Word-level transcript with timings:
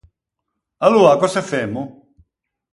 Aloa, 0.85 1.13
cöse 1.21 1.41
femmo? 1.51 1.83